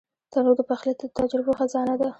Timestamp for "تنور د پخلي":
0.31-0.93